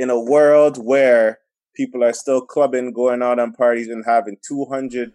[0.00, 1.40] in a world where
[1.76, 5.12] people are still clubbing, going out on parties, and having 200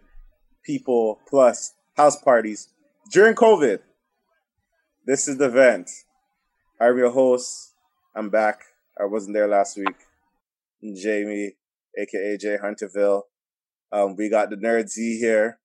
[0.64, 2.70] people plus house parties
[3.12, 3.80] during COVID.
[5.04, 5.90] This is The Vent.
[6.80, 7.74] I'm your host.
[8.16, 8.62] I'm back.
[9.02, 9.96] I wasn't there last week.
[10.96, 11.54] Jamie,
[11.98, 13.24] aka Jay Hunterville.
[13.92, 15.58] Um, we got the Nerd Z here.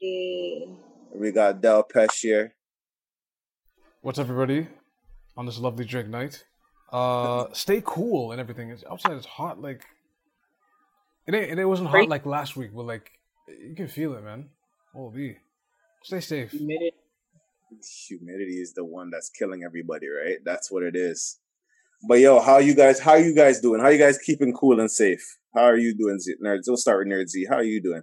[0.00, 0.68] Yay.
[1.14, 2.56] We got Del Pesh here.
[4.00, 4.66] What's everybody?
[5.36, 6.44] On this lovely drink night,
[6.92, 8.70] uh, stay cool and everything.
[8.70, 9.12] It's outside.
[9.12, 9.60] It's hot.
[9.60, 9.84] Like
[11.26, 11.58] it ain't.
[11.58, 13.10] It wasn't hot like last week, but like
[13.48, 14.50] you can feel it, man.
[14.94, 15.36] Holy,
[16.02, 16.50] stay safe.
[16.52, 16.96] Humidity.
[18.08, 20.38] Humidity is the one that's killing everybody, right?
[20.44, 21.38] That's what it is.
[22.08, 23.00] But yo, how you guys?
[23.00, 23.80] How you guys doing?
[23.80, 25.38] How you guys keeping cool and safe?
[25.54, 26.62] How are you doing, Z- Nerds?
[26.66, 27.46] We'll start with Nerd Z.
[27.48, 28.02] How are you doing?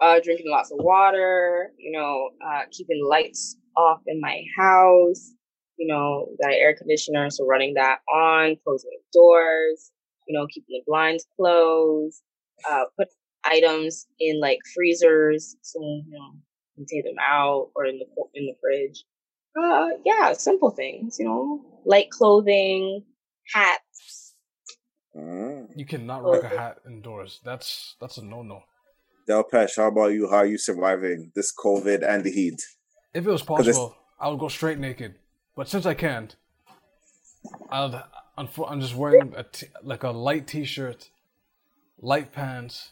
[0.00, 5.32] Uh, drinking lots of water, you know, uh, keeping lights off in my house,
[5.76, 9.90] you know, that air conditioner, so running that on, closing the doors,
[10.26, 12.22] you know, keeping the blinds closed,
[12.70, 13.08] uh, put
[13.44, 16.32] items in like freezers, so, you know,
[16.76, 19.04] you can take them out or in the, in the fridge.
[19.58, 23.02] Uh, yeah, simple things, you know, light clothing,
[23.54, 24.34] hats.
[25.16, 25.68] Mm.
[25.74, 27.40] You cannot rock a hat indoors.
[27.42, 28.62] That's that's a no no.
[29.26, 30.28] Del Pesh, how about you?
[30.28, 32.60] How are you surviving this COVID and the heat?
[33.14, 35.14] If it was possible, I would go straight naked.
[35.56, 36.36] But since I can't,
[37.70, 38.04] I'll,
[38.36, 41.10] I'm just wearing a t- like a light t-shirt,
[42.00, 42.90] light pants.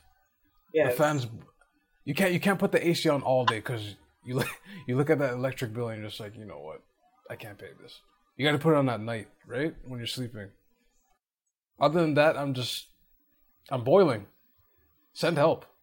[0.73, 0.89] Yeah.
[0.89, 1.27] The fans.
[2.05, 4.49] You can't you can't put the AC on all day because you look
[4.87, 6.81] you look at that electric bill and you're just like, you know what,
[7.31, 8.01] I can't pay this.
[8.37, 10.49] You got to put it on at night, right when you're sleeping.
[11.79, 12.87] Other than that, I'm just
[13.71, 14.27] I'm boiling.
[15.13, 15.67] Send help.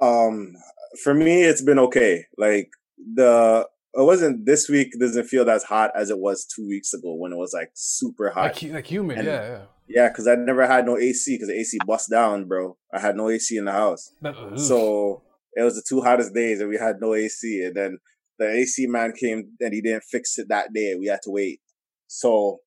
[0.00, 0.56] Um,
[1.02, 2.26] for me, it's been okay.
[2.36, 2.70] Like
[3.14, 4.92] the it wasn't this week.
[4.98, 8.30] Doesn't feel as hot as it was two weeks ago when it was like super
[8.30, 8.44] hot.
[8.44, 9.62] Like hu- like humid, And- yeah, yeah.
[9.88, 12.78] Yeah, because I never had no AC because the AC bust down, bro.
[12.94, 14.12] I had no AC in the house.
[14.22, 14.36] That.
[14.56, 15.22] So
[15.54, 17.62] it was the two hottest days and we had no AC.
[17.66, 17.98] And then
[18.38, 20.94] the AC man came and he didn't fix it that day.
[20.98, 21.60] We had to wait.
[22.06, 22.60] So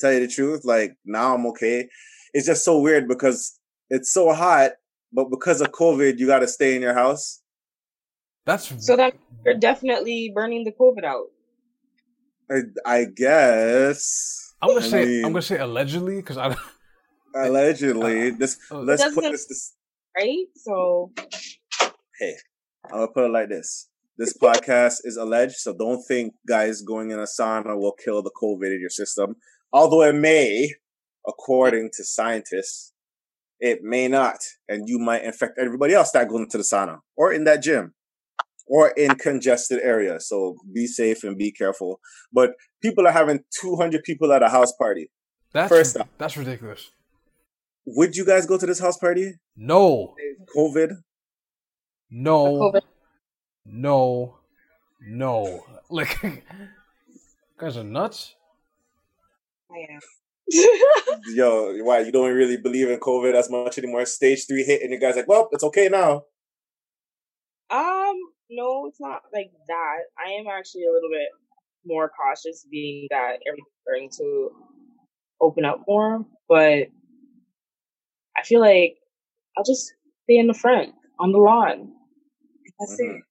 [0.00, 1.88] tell you the truth, like now I'm okay.
[2.34, 3.58] It's just so weird because
[3.88, 4.72] it's so hot,
[5.12, 7.40] but because of COVID, you got to stay in your house.
[8.46, 11.26] That's So that you're definitely burning the COVID out.
[12.50, 14.54] I, I guess.
[14.60, 16.54] I'm gonna I say mean- I'm gonna say allegedly because I
[17.34, 18.80] Allegedly, Uh, this oh.
[18.80, 19.74] let's put this, this
[20.16, 20.46] right?
[20.54, 21.12] So
[22.20, 22.36] hey,
[22.86, 23.88] I'm gonna put it like this.
[24.16, 28.30] This podcast is alleged, so don't think guys going in a sauna will kill the
[28.40, 29.34] COVID in your system.
[29.72, 30.70] Although it may,
[31.26, 32.92] according to scientists,
[33.58, 34.36] it may not.
[34.68, 37.94] And you might infect everybody else that goes into the sauna or in that gym
[38.66, 40.28] or in congested areas.
[40.28, 42.00] So be safe and be careful.
[42.32, 42.52] But
[42.82, 45.10] people are having 200 people at a house party.
[45.52, 46.08] that's First up.
[46.18, 46.90] that's ridiculous.
[47.86, 49.34] Would you guys go to this house party?
[49.56, 50.14] No,
[50.56, 50.90] COVID?
[52.10, 52.82] no, COVID.
[53.66, 54.38] no,
[55.06, 55.64] no.
[55.90, 56.18] Like,
[57.58, 58.34] guys are nuts.
[59.70, 60.00] I am.
[61.34, 64.04] yo, why you don't really believe in COVID as much anymore?
[64.06, 66.22] Stage three hit, and you guys like, well, it's okay now.
[67.70, 68.16] um,
[68.50, 69.96] no, it's not like that.
[70.18, 71.28] I am actually a little bit
[71.86, 74.50] more cautious, being that everything's starting to
[75.40, 76.24] open up more.
[76.48, 76.88] But
[78.36, 78.96] I feel like
[79.56, 79.92] I'll just
[80.24, 81.92] stay in the front on the lawn.
[82.78, 83.16] That's Mhm.
[83.18, 83.22] it.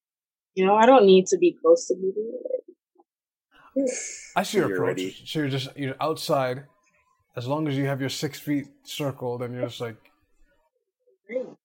[0.56, 2.40] You know, I don't need to be close to people.
[4.36, 4.88] I see your You're approach.
[4.98, 5.12] ready.
[5.26, 6.68] So you're just you're outside.
[7.36, 9.96] As long as you have your six feet circle, then you're just like
[11.30, 11.58] you don't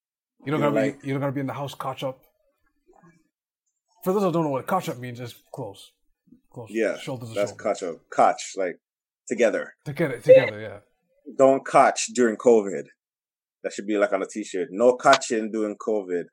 [0.46, 2.24] You're gotta like- be you don't gotta be in the house caught up.
[4.08, 5.92] For those that don't know what caught up means, is close,
[6.50, 8.80] close, Yeah, shoulder to That's shoulder, catch up, catch like
[9.26, 9.74] together.
[9.84, 10.58] to get it together.
[10.58, 10.78] Yeah,
[11.36, 12.84] Don't catch during COVID.
[13.62, 14.68] That should be like on a t-shirt.
[14.70, 16.24] No catching during COVID.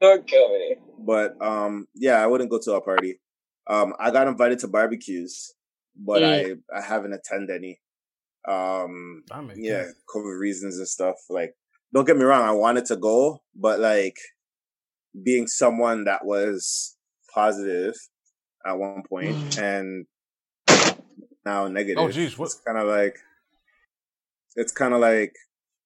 [0.00, 0.74] Don't kill me.
[0.98, 3.20] But um, yeah, I wouldn't go to a party.
[3.70, 5.52] Um, I got invited to barbecues,
[5.96, 6.58] but Mm.
[6.74, 7.80] I I haven't attended any.
[8.48, 9.22] Um,
[9.54, 10.02] yeah, sense.
[10.12, 11.14] COVID reasons and stuff.
[11.30, 11.54] Like,
[11.94, 14.16] don't get me wrong, I wanted to go, but like
[15.22, 16.93] being someone that was
[17.34, 17.94] positive
[18.66, 20.06] at one point and
[21.44, 21.98] now negative.
[21.98, 23.16] Oh, geez, what- It's kind of like,
[24.56, 25.34] it's kind of like,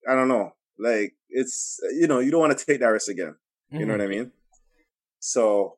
[0.09, 3.35] I don't know, like it's you know you don't want to take that risk again.
[3.71, 4.33] You know what I mean?
[5.19, 5.77] So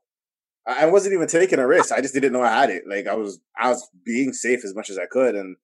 [0.67, 1.91] I I wasn't even taking a risk.
[1.93, 2.85] I just didn't know I had it.
[2.87, 5.57] Like I was, I was being safe as much as I could, and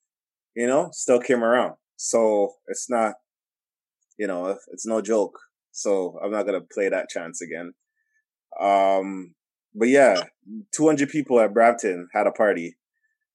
[0.56, 1.74] you know, still came around.
[1.96, 3.14] So it's not,
[4.18, 5.38] you know, it's no joke.
[5.72, 7.74] So I'm not gonna play that chance again.
[8.58, 9.34] Um,
[9.76, 10.22] but yeah,
[10.74, 12.76] 200 people at Brampton had a party.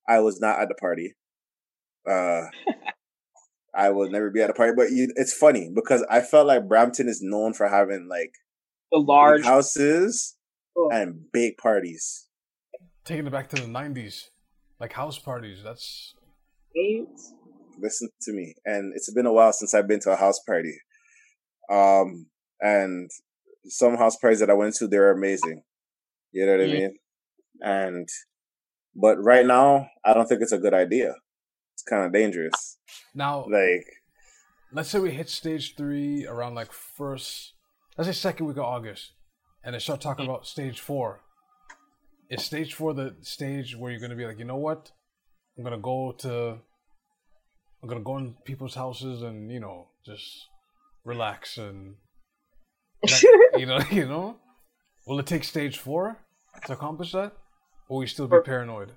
[0.09, 1.13] I was not at the party.
[2.09, 2.43] uh,
[3.73, 4.73] I will never be at a party.
[4.75, 8.33] But you, it's funny because I felt like Brampton is known for having like
[8.91, 10.35] The large houses
[10.77, 10.89] Oh.
[10.91, 12.27] and big parties.
[13.03, 14.29] Taking it back to the '90s,
[14.79, 15.59] like house parties.
[15.63, 16.13] That's
[16.73, 17.33] gates.
[17.79, 20.75] Listen to me, and it's been a while since I've been to a house party.
[21.69, 22.27] Um,
[22.61, 23.09] and
[23.65, 25.63] some house parties that I went to, they're amazing.
[26.31, 26.71] You know what I Mm.
[26.79, 26.93] mean?
[27.61, 28.09] And
[28.95, 31.15] but right now, I don't think it's a good idea.
[31.73, 32.77] It's kind of dangerous.
[33.13, 33.45] now.
[33.49, 33.85] Like,
[34.71, 37.53] let's say we hit stage three around like first,
[37.97, 39.13] let's say second week of August,
[39.63, 41.21] and they start talking about stage four.
[42.29, 44.91] Is stage four the stage where you're gonna be like, you know what?
[45.57, 46.59] I'm gonna go to,
[47.81, 50.47] I'm gonna go in people's houses and you know just
[51.03, 51.95] relax and,
[53.57, 54.37] you know, you know.
[55.11, 56.19] Will it take stage four
[56.67, 57.33] to accomplish that,
[57.89, 58.93] or will you still be paranoid?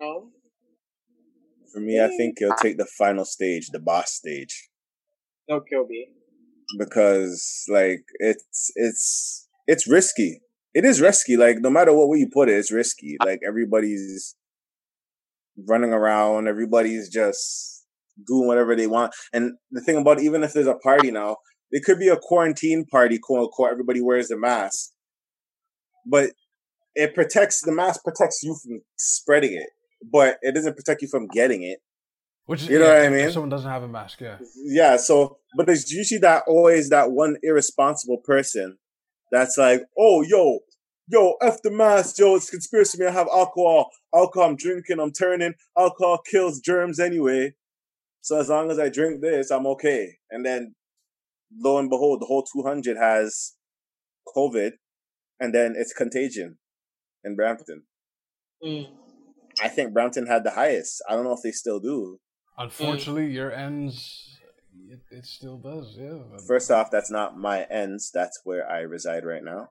[0.00, 0.30] No.
[1.72, 4.68] for me, I think it'll take the final stage, the boss stage.
[5.48, 6.08] No kill me.
[6.76, 10.40] because like it's it's it's risky.
[10.74, 11.36] It is risky.
[11.36, 13.16] Like no matter what way you put it, it's risky.
[13.24, 14.34] Like everybody's
[15.68, 17.84] running around, everybody's just
[18.26, 19.14] doing whatever they want.
[19.32, 21.36] And the thing about it, even if there's a party now,
[21.70, 23.70] it could be a quarantine party, quote unquote.
[23.70, 24.90] Everybody wears a mask,
[26.06, 26.30] but
[26.94, 29.70] it protects the mask protects you from spreading it,
[30.10, 31.78] but it doesn't protect you from getting it.
[32.46, 33.30] Which is, You know yeah, what I mean?
[33.30, 34.38] Someone doesn't have a mask, yeah.
[34.64, 38.78] Yeah, so but there's usually that always that one irresponsible person
[39.30, 40.58] that's like, oh yo,
[41.08, 43.90] yo, F the mask, yo, it's conspiracy me, I have alcohol.
[44.14, 47.54] Alcohol, I'm drinking, I'm turning, alcohol kills germs anyway.
[48.20, 50.16] So as long as I drink this, I'm okay.
[50.30, 50.74] And then
[51.58, 53.54] lo and behold, the whole two hundred has
[54.36, 54.72] COVID
[55.42, 56.58] and then it's contagion
[57.24, 57.82] in Brampton.
[58.64, 58.86] Mm.
[59.60, 61.02] I think Brampton had the highest.
[61.08, 62.20] I don't know if they still do.
[62.56, 64.38] Unfortunately, your ends,
[64.88, 66.20] it, it still does, yeah.
[66.46, 68.12] First off, that's not my ends.
[68.14, 69.70] That's where I reside right now.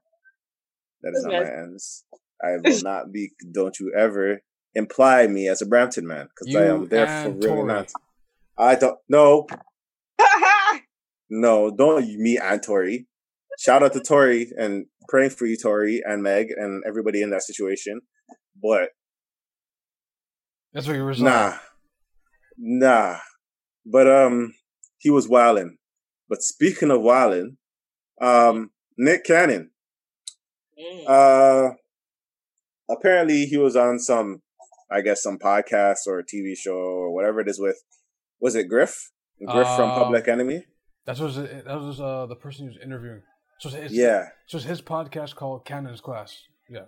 [1.03, 2.03] That is not my ends.
[2.43, 3.31] I will not be.
[3.49, 4.41] Don't you ever
[4.75, 7.67] imply me as a Brampton man because I am there for and really Tory.
[7.67, 7.91] not.
[8.57, 8.99] I don't.
[9.07, 9.47] No,
[11.29, 13.07] no, don't you- me and Tory.
[13.61, 17.43] Shout out to Tory and praying for you, Tory and Meg and everybody in that
[17.43, 18.01] situation.
[18.59, 18.89] But
[20.73, 21.25] That's what you reside.
[21.25, 21.57] nah,
[22.57, 23.17] nah.
[23.85, 24.55] But um,
[24.97, 25.77] he was wilding.
[26.27, 27.57] But speaking of wilding,
[28.19, 29.69] um, Nick Cannon.
[30.79, 31.03] Mm.
[31.07, 31.73] Uh,
[32.89, 34.41] apparently he was on some,
[34.91, 37.77] I guess, some podcast or a TV show or whatever it is with.
[38.39, 39.11] Was it Griff?
[39.37, 40.65] Griff from Uh, Public Enemy.
[41.05, 43.21] That was that was uh, the person he was interviewing.
[43.61, 44.29] So it's, Yeah.
[44.47, 46.35] So it's his podcast called Cannon's Class.
[46.67, 46.85] Yeah.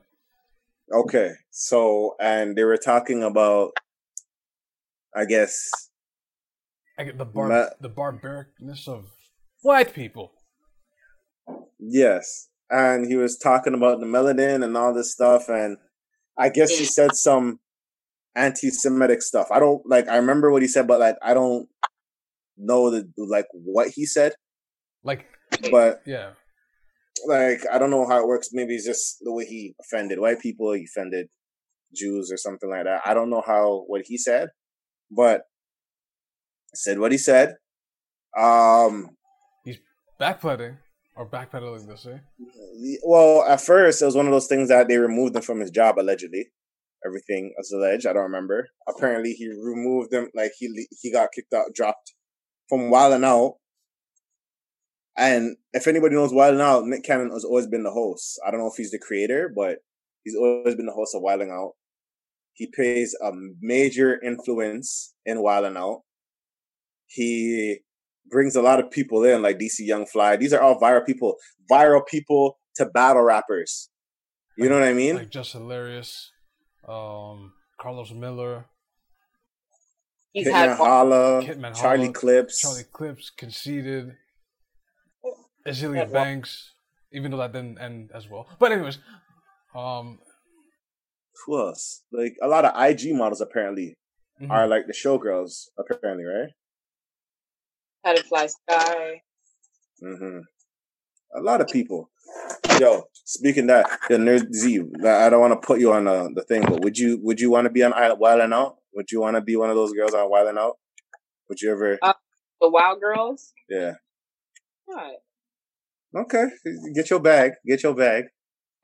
[0.91, 1.33] Okay.
[1.51, 3.73] So, and they were talking about,
[5.15, 5.69] I guess,
[6.97, 9.05] I get the bar Ma- the barbaricness of
[9.61, 10.33] white people.
[11.79, 12.49] yes.
[12.69, 15.49] And he was talking about the melanin and all this stuff.
[15.49, 15.77] And
[16.37, 17.59] I guess he said some
[18.35, 19.47] anti Semitic stuff.
[19.51, 21.69] I don't like, I remember what he said, but like, I don't
[22.57, 24.33] know the, like, what he said.
[25.03, 25.25] Like
[25.69, 26.31] But yeah.
[27.27, 28.49] Like I don't know how it works.
[28.53, 31.27] Maybe it's just the way he offended white people, he offended
[31.95, 33.01] Jews or something like that.
[33.05, 34.49] I don't know how what he said,
[35.11, 35.41] but
[36.73, 37.55] said what he said.
[38.37, 39.11] Um,
[39.63, 39.77] he's
[40.19, 40.77] Backpedaling
[41.15, 42.17] or backpedaling this, eh?
[43.03, 45.69] well, at first it was one of those things that they removed him from his
[45.69, 46.47] job allegedly.
[47.05, 48.07] Everything was alleged.
[48.07, 48.69] I don't remember.
[48.87, 50.29] Apparently, he removed him.
[50.33, 52.13] Like he he got kicked out, dropped
[52.69, 53.55] from Wild and Out.
[55.15, 58.39] And if anybody knows Wildin' Out, Nick Cannon has always been the host.
[58.45, 59.79] I don't know if he's the creator, but
[60.23, 61.73] he's always been the host of Wildin' Out.
[62.53, 66.01] He plays a major influence in Wildin' Out.
[67.05, 67.79] He
[68.29, 70.35] brings a lot of people in, like DC Young Fly.
[70.35, 71.35] These are all viral people,
[71.71, 73.89] viral people to battle rappers.
[74.57, 75.15] You know what I mean?
[75.15, 76.31] Like just hilarious.
[76.87, 78.65] Um, Karlous Miller,
[80.33, 82.59] He's Hitman had Holla, Hitman Charlie Clips.
[82.59, 84.17] Charlie Clips, conceited.
[85.67, 86.73] Azealia Yeah, well- Banks,
[87.11, 88.47] even though that didn't end as well.
[88.59, 88.99] But anyways,
[89.75, 90.19] um,
[91.45, 92.03] Who else?
[92.11, 93.97] Like a lot of IG models apparently
[94.41, 94.49] mhm.
[94.51, 96.49] are like the showgirls, apparently, right?
[98.05, 99.21] had a fly sky.
[100.01, 100.39] hmm
[101.35, 102.09] A lot of people.
[102.79, 106.43] Yo, speaking that, the nerd Z, I don't want to put you on uh, the
[106.43, 108.77] thing, but would you would you want to be on Island Wild and Out?
[108.95, 110.77] Would you want to be one of those girls on Wild and Out?
[111.49, 111.97] Would you ever?
[112.01, 112.13] Uh,
[112.61, 113.53] The Wild Girls.
[113.69, 113.93] Yeah.
[114.85, 115.21] What?
[116.15, 116.45] Okay.
[116.93, 117.53] Get your bag.
[117.67, 118.25] Get your bag.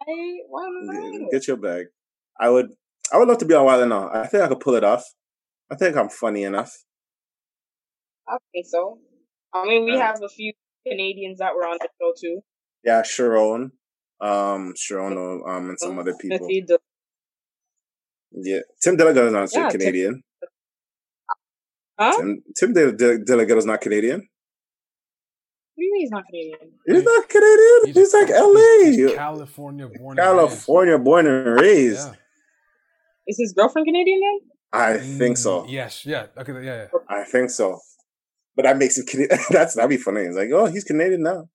[0.02, 1.32] I why not?
[1.32, 1.86] Get your bag.
[2.40, 2.68] I would.
[3.12, 4.16] I would love to be on Wild and Out.
[4.16, 5.04] I think I could pull it off.
[5.72, 6.72] I think I'm funny enough.
[8.28, 9.00] I think so.
[9.54, 10.54] I mean, we have a few
[10.88, 12.42] Canadians that were on the show too.
[12.84, 13.72] Yeah, Sharon,
[14.22, 16.48] um, Sharon, um, and some other people.
[18.32, 20.14] Yeah, Tim DeLaGhetto is not yeah, Canadian.
[20.14, 20.50] Tim,
[22.00, 22.18] huh?
[22.18, 24.28] Tim, Tim De- De- DeLaGhetto is not Canadian.
[25.80, 26.60] What do you mean he's not Canadian?
[26.88, 27.80] He's not Canadian.
[27.86, 28.92] He's, he's like LA.
[28.92, 30.18] He's California born.
[30.18, 32.06] California and born and raised.
[32.06, 32.16] Yeah.
[33.28, 34.40] Is his girlfriend Canadian then?
[34.74, 35.62] I think so.
[35.62, 36.06] Mm, yes.
[36.06, 36.26] Yeah.
[36.38, 36.52] Okay.
[36.52, 36.88] Yeah.
[36.94, 37.00] yeah.
[37.08, 37.80] I think so.
[38.58, 39.40] But that makes him Canadian.
[39.52, 40.20] That's that'd be funny.
[40.24, 41.48] It's like, oh, he's Canadian now.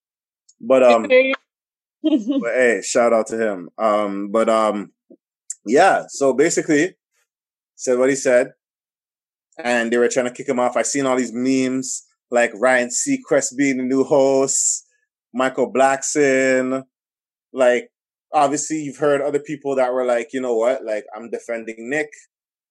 [0.58, 1.02] But um,
[2.02, 3.68] but hey, shout out to him.
[3.76, 4.92] Um, but um,
[5.66, 6.04] yeah.
[6.08, 6.94] So basically,
[7.74, 8.52] said what he said,
[9.62, 10.78] and they were trying to kick him off.
[10.78, 14.86] I seen all these memes like Ryan Seacrest being the new host,
[15.32, 16.82] Michael Blackson,
[17.52, 17.90] like
[18.32, 22.08] obviously you've heard other people that were like, you know what, like I'm defending Nick.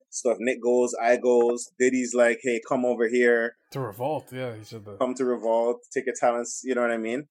[0.09, 1.69] So if Nick goes, I goes.
[1.79, 4.27] Diddy's like, hey, come over here to revolt.
[4.31, 4.99] Yeah, he said that.
[4.99, 6.61] Come to revolt, take your talents.
[6.65, 7.27] You know what I mean?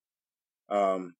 [0.70, 1.14] Um,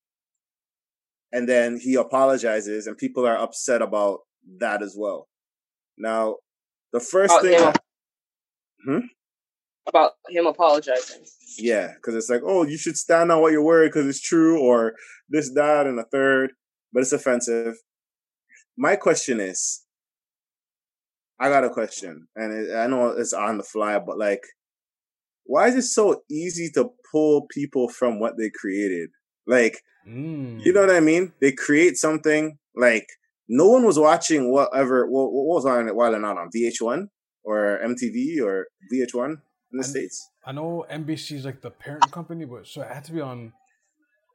[1.31, 4.21] and then he apologizes, and people are upset about
[4.59, 5.29] that as well.
[5.97, 6.37] Now,
[6.93, 7.63] the first thing.
[7.63, 7.73] Him.
[8.85, 9.07] Hmm?
[9.87, 11.25] About him apologizing.
[11.59, 14.61] Yeah, because it's like, oh, you should stand on what you're worried because it's true,
[14.61, 14.95] or
[15.29, 16.53] this, that, and a third,
[16.93, 17.75] but it's offensive.
[18.77, 19.85] My question is,
[21.41, 24.43] I got a question, and it, I know it's on the fly, but like,
[25.45, 29.11] why is it so easy to pull people from what they created?
[29.47, 30.65] Like, mm.
[30.65, 31.33] you know what I mean?
[31.41, 33.07] They create something like
[33.49, 37.09] no one was watching whatever what, what was on it while they're not on VH1
[37.45, 39.37] or MTV or VH1
[39.73, 40.31] in the I, states.
[40.45, 43.53] I know NBC is like the parent company, but so it had to be on.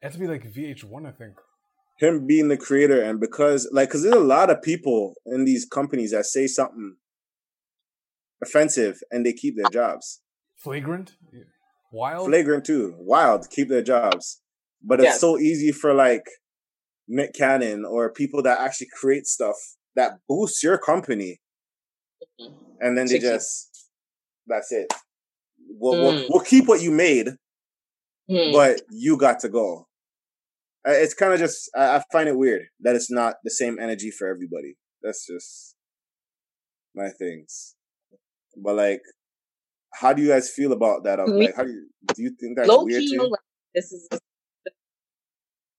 [0.02, 1.36] It had to be like VH1, I think.
[2.00, 5.66] Him being the creator, and because like, because there's a lot of people in these
[5.66, 6.96] companies that say something
[8.44, 10.22] offensive and they keep their jobs.
[10.56, 11.16] Flagrant,
[11.92, 14.42] wild, flagrant too, wild, keep their jobs.
[14.84, 16.26] But it's so easy for like
[17.08, 19.56] Nick Cannon or people that actually create stuff
[19.96, 21.42] that boosts your company,
[22.40, 22.54] mm-hmm.
[22.80, 23.90] and then they just
[24.46, 24.94] that's it.
[25.80, 26.04] We'll, mm.
[26.04, 27.30] we'll, we'll keep what you made,
[28.30, 28.54] mm.
[28.54, 29.88] but you got to go.
[30.86, 34.12] It's kind of just I, I find it weird that it's not the same energy
[34.12, 34.76] for everybody.
[35.04, 35.76] That's just
[36.96, 37.76] my things.
[38.56, 39.02] But like,
[39.94, 41.20] how do you guys feel about that?
[41.20, 43.36] Like, how do you do you think that's Low weird key, too?
[43.76, 44.08] This is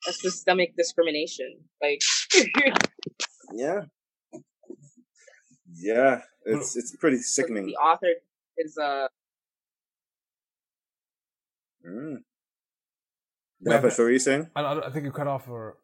[0.07, 1.59] a systemic discrimination.
[1.83, 2.00] Like,
[3.52, 3.81] yeah,
[5.75, 7.67] yeah, it's it's pretty sickening.
[7.67, 8.12] The author
[8.57, 9.09] is uh.
[11.88, 12.16] Mm.
[13.61, 14.49] Yeah, what were you saying?
[14.54, 15.76] I, I think you cut off or.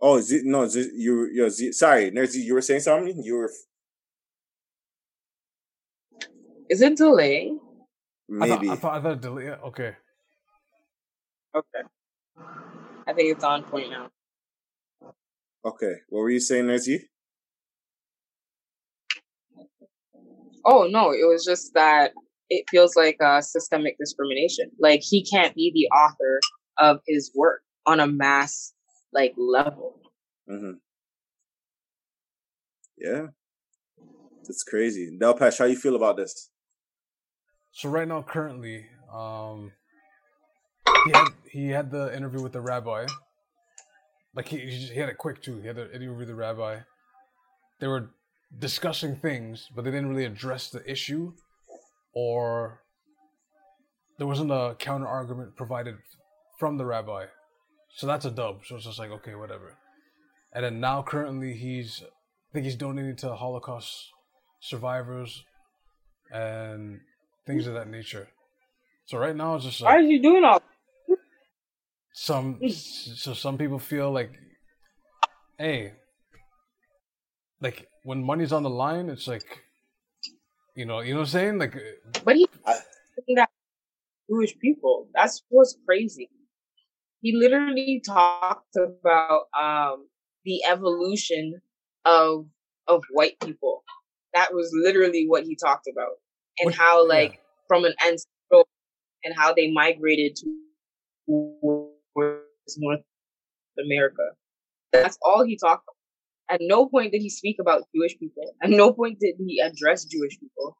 [0.00, 0.66] Oh Z, no!
[0.66, 3.22] Z, you you Z, sorry, Nerdy, you were saying something.
[3.22, 3.52] You were.
[6.70, 7.60] Is it delaying?
[8.28, 9.50] Maybe I thought I thought, I thought delay.
[9.50, 9.96] Okay.
[11.54, 11.82] Okay.
[13.06, 14.08] I think it's on point now.
[15.64, 15.94] Okay.
[16.08, 17.00] What were you saying, Nerdy?
[20.64, 21.12] Oh no!
[21.12, 22.12] It was just that
[22.50, 24.70] it feels like a systemic discrimination.
[24.78, 26.40] Like he can't be the author
[26.78, 28.74] of his work on a mass
[29.12, 30.00] like level.
[30.50, 30.72] Mm-hmm.
[32.98, 33.26] Yeah,
[34.46, 35.16] it's crazy.
[35.18, 36.50] Delpesh, how you feel about this?
[37.72, 39.72] So right now, currently, um,
[41.06, 43.06] he had he had the interview with the rabbi.
[44.34, 45.60] Like he he had it quick too.
[45.60, 46.80] He had the interview with the rabbi.
[47.78, 48.10] They were
[48.58, 51.32] discussing things, but they didn't really address the issue
[52.14, 52.82] or
[54.18, 55.96] there wasn't a counter argument provided
[56.58, 57.26] from the rabbi.
[57.96, 58.60] So that's a dub.
[58.66, 59.76] So it's just like, okay, whatever.
[60.52, 64.10] And then now currently he's I think he's donating to Holocaust
[64.60, 65.44] survivors
[66.32, 67.00] and
[67.46, 68.28] things of that nature.
[69.06, 70.62] So right now it's just like, Why are you doing all
[72.12, 74.32] some so some people feel like
[75.58, 75.92] hey
[77.60, 79.62] like when money's on the line it's like
[80.80, 81.58] you know, you know what I'm saying?
[81.58, 82.48] Like, uh, but he
[83.36, 83.50] that
[84.30, 85.08] Jewish people.
[85.14, 86.30] That's what's crazy.
[87.20, 90.08] He literally talked about um,
[90.46, 91.60] the evolution
[92.06, 92.46] of
[92.88, 93.84] of white people.
[94.32, 96.14] That was literally what he talked about,
[96.58, 97.40] and what, how like yeah.
[97.68, 98.66] from an ancestral
[99.22, 100.46] and how they migrated to
[101.28, 103.02] North
[103.78, 104.30] America.
[104.94, 105.99] That's all he talked about.
[106.50, 108.54] At no point did he speak about Jewish people.
[108.62, 110.76] At no point did he address Jewish people.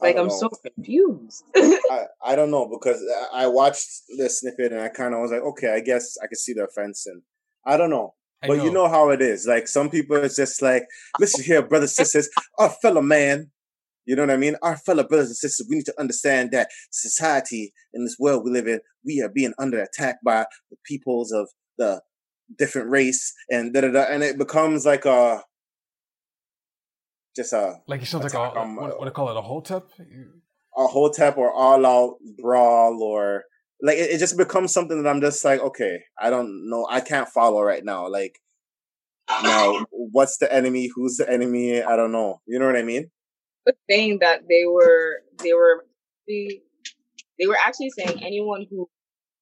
[0.00, 0.36] Like I'm know.
[0.36, 1.44] so confused.
[1.56, 3.02] I, I don't know because
[3.32, 6.38] I watched the snippet and I kind of was like, okay, I guess I could
[6.38, 7.22] see the offense and
[7.66, 8.14] I don't know.
[8.42, 9.46] I But you know how it is.
[9.46, 10.84] Like some people it's just like,
[11.18, 12.28] listen here, brothers sisters,
[12.58, 13.50] our fellow man.
[14.04, 14.56] You know what I mean?
[14.62, 18.50] Our fellow brothers and sisters, we need to understand that society in this world we
[18.50, 22.00] live in, we are being under attack by the peoples of the
[22.58, 25.42] different race and da da da, and it becomes like a
[27.34, 29.36] just a like you sound like a attack on- what, what do you call it
[29.36, 29.64] a whole
[29.98, 30.32] You-
[30.78, 33.44] a hotep or all out brawl or
[33.82, 37.00] like it, it just becomes something that I'm just like, okay, I don't know, I
[37.00, 38.08] can't follow right now.
[38.08, 38.38] Like
[39.42, 40.90] now, what's the enemy?
[40.94, 41.82] Who's the enemy?
[41.82, 42.40] I don't know.
[42.46, 43.10] You know what I mean?
[43.64, 45.84] But saying that they were they were
[46.28, 46.60] they,
[47.38, 48.88] they were actually saying anyone who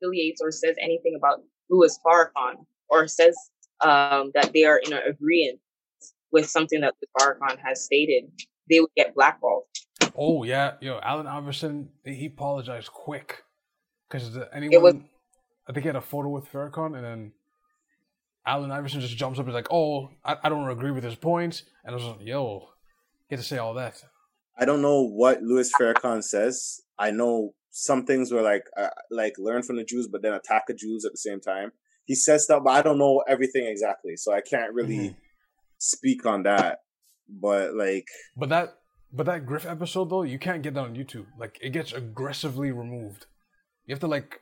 [0.00, 3.36] affiliates or says anything about Louis Farrakhan or says
[3.80, 5.60] um, that they are in an agreement
[6.32, 8.24] with something that the Farrakhan has stated,
[8.70, 9.64] they would get blackballed.
[10.16, 13.42] Oh yeah, yo, Allen Iverson, he apologized quick
[14.08, 14.82] because anyone.
[14.82, 14.94] was-
[15.66, 17.32] I think he had a photo with Farrakhan, and then
[18.46, 21.14] Allen Iverson just jumps up and is like, "Oh, I, I don't agree with his
[21.14, 22.68] points," and I was like, "Yo,
[23.30, 24.04] get to say all that."
[24.58, 26.80] I don't know what Louis Farrakhan says.
[26.98, 30.66] I know some things were like uh, like learn from the Jews, but then attack
[30.68, 31.72] the Jews at the same time.
[32.06, 35.16] He says stuff, but I don't know everything exactly, so I can't really Mhm.
[35.78, 36.78] speak on that.
[37.28, 38.06] But like,
[38.36, 38.74] But that,
[39.12, 41.26] but that Griff episode though, you can't get that on YouTube.
[41.38, 43.26] Like it gets aggressively removed.
[43.86, 44.40] You have to like,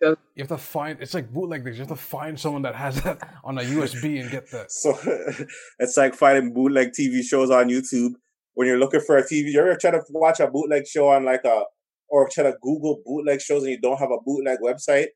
[0.00, 1.00] Does- you have to find.
[1.00, 1.76] It's like bootleg things.
[1.76, 4.70] You have to find someone that has that on a USB and get that.
[4.82, 4.96] so
[5.78, 8.14] it's like finding bootleg TV shows on YouTube
[8.54, 9.52] when you're looking for a TV.
[9.52, 11.62] You ever try to watch a bootleg show on like a
[12.08, 15.06] or try to Google bootleg shows and you don't have a bootleg website?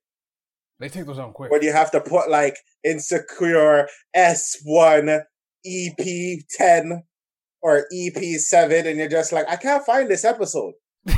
[0.78, 1.50] They take those down quick.
[1.50, 5.22] Where you have to put like insecure S1
[5.66, 7.00] EP10
[7.62, 10.74] or EP7 and you're just like, I can't find this episode.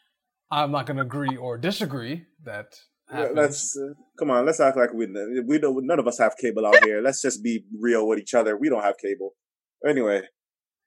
[0.50, 2.74] I'm not gonna agree or disagree that.
[3.12, 5.08] Let's uh, come on, let's act like we
[5.44, 7.00] we don't none of us have cable out here.
[7.00, 8.56] Let's just be real with each other.
[8.56, 9.34] We don't have cable.
[9.84, 10.22] Anyway,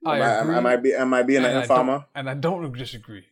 [0.06, 2.06] I am I, am, am I be am I being and an I informer?
[2.16, 3.26] and I don't disagree.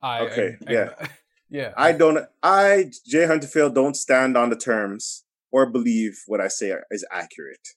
[0.00, 0.90] I Okay, I- yeah.
[1.50, 1.72] yeah.
[1.76, 2.26] I don't.
[2.42, 7.68] I Jay Hunterfield don't stand on the terms or believe what I say is accurate.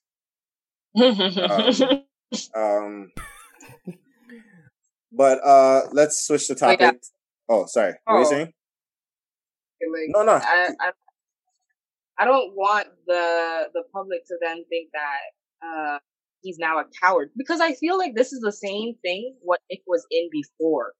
[2.56, 3.10] Um,
[5.12, 7.02] but uh, let's switch the Wait, topic.
[7.48, 7.94] Oh, sorry.
[8.04, 8.30] What are you Oh.
[8.30, 8.52] saying?
[9.92, 10.32] Like, No, no.
[10.42, 10.92] I, I
[12.18, 15.98] I don't want the the public to then think that uh
[16.40, 19.80] he's now a coward because I feel like this is the same thing what Nick
[19.86, 20.92] was in before.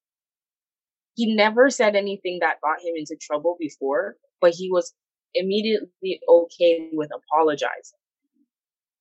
[1.15, 4.95] He never said anything that got him into trouble before, but he was
[5.35, 7.99] immediately okay with apologizing.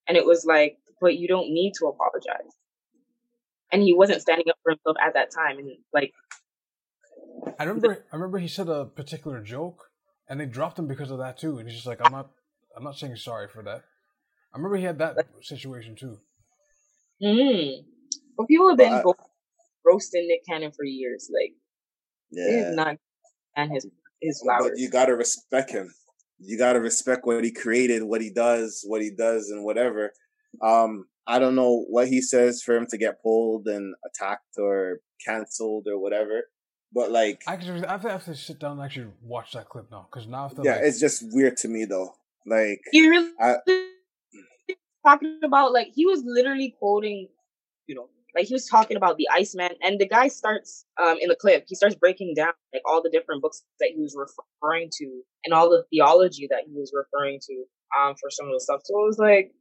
[0.07, 2.51] And it was like, but you don't need to apologize.
[3.71, 5.57] And he wasn't standing up for himself at that time.
[5.57, 6.11] And like,
[7.57, 8.05] I remember.
[8.11, 9.89] I remember he said a particular joke,
[10.27, 11.57] and they dropped him because of that too.
[11.57, 12.29] And he's just like, "I'm not.
[12.75, 13.83] I'm not saying sorry for that."
[14.53, 16.19] I remember he had that situation too.
[17.23, 17.85] Mm.
[18.37, 19.23] But people have been But I-
[19.85, 21.31] roasting Nick Cannon for years.
[21.33, 21.60] Like they
[22.31, 22.65] Yeah.
[22.65, 22.97] have not
[23.55, 23.87] and his
[24.21, 25.93] his But you gotta respect him.
[26.39, 30.11] You gotta respect what he created, what he does, what he does, and whatever.
[30.61, 34.99] Um, I don't know what he says for him to get pulled and attacked or
[35.25, 36.43] canceled or whatever.
[36.93, 39.69] But like, Actually, I have to, I have to sit down and actually watch that
[39.69, 42.13] clip now because now I feel yeah, like it's just weird to me though.
[42.45, 43.57] Like, he really I-
[45.05, 47.29] talking about like he was literally quoting,
[47.87, 51.27] you know, like he was talking about the Iceman, and the guy starts um in
[51.29, 51.65] the clip.
[51.67, 55.53] He starts breaking down like all the different books that he was referring to and
[55.53, 57.63] all the theology that he was referring to
[57.99, 58.81] um for some of the stuff.
[58.85, 59.51] So it was like,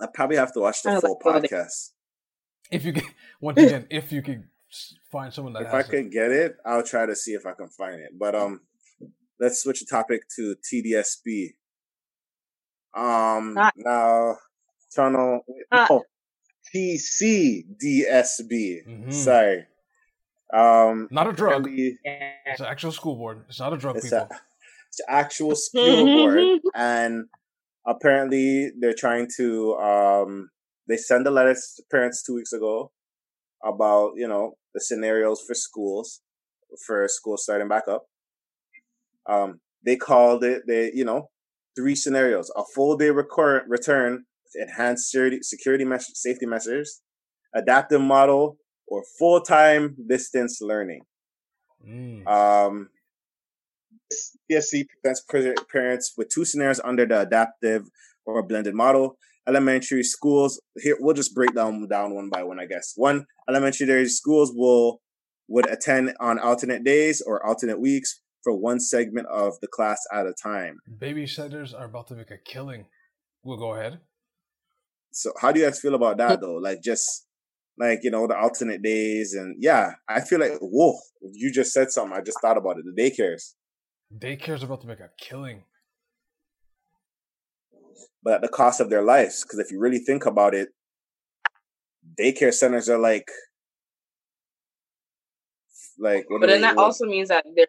[0.00, 1.90] I probably have to watch the full like, podcast.
[2.70, 3.04] if you can
[3.40, 4.48] once again, if you can
[5.10, 5.90] find someone that If I has it.
[5.90, 8.10] can get it, I'll try to see if I can find it.
[8.18, 8.60] But um,
[9.38, 11.50] let's switch the topic to TDSB.
[12.94, 13.70] Um, Ah.
[13.76, 14.36] now,
[14.94, 15.86] Toronto, Ah.
[15.90, 16.02] no,
[16.72, 18.82] TCDSB.
[18.86, 19.12] Mhm.
[19.12, 19.66] Sorry.
[20.52, 21.52] Um, Not a drug.
[21.66, 22.32] apparently yeah.
[22.46, 23.44] It's an actual school board.
[23.48, 24.18] It's not a drug, It's people.
[24.18, 24.28] a,
[24.88, 27.24] it's an actual school board, and
[27.86, 29.74] apparently they're trying to.
[29.76, 30.50] Um,
[30.88, 32.92] they send a letter to parents two weeks ago
[33.64, 36.20] about you know the scenarios for schools
[36.86, 38.04] for school starting back up.
[39.26, 41.30] Um, they called it they you know
[41.76, 44.22] three scenarios: a full day recurrent return with
[44.54, 47.00] enhanced security security measures, safety measures,
[47.54, 51.02] adaptive model, or full time distance learning.
[51.86, 52.26] Mm.
[52.26, 52.88] Um,
[54.50, 55.24] CSC presents
[55.70, 57.88] parents with two scenarios under the adaptive
[58.26, 59.16] or blended model.
[59.48, 62.92] Elementary schools here we'll just break down down one by one, I guess.
[62.96, 65.00] One elementary schools will
[65.48, 70.26] would attend on alternate days or alternate weeks for one segment of the class at
[70.26, 70.78] a time.
[70.98, 72.86] Babysitters are about to make a killing.
[73.44, 74.00] We'll go ahead.
[75.12, 76.56] So how do you guys feel about that though?
[76.56, 77.26] Like just
[77.78, 80.94] like you know the alternate days and yeah, I feel like whoa,
[81.32, 82.16] you just said something.
[82.16, 82.84] I just thought about it.
[82.84, 83.52] The daycares,
[84.16, 85.64] Daycare's about to make a killing.
[88.22, 89.42] but at the cost of their lives.
[89.42, 90.68] Because if you really think about it,
[92.18, 93.28] daycare centers are like
[95.98, 97.68] like what But then that what- also means that there's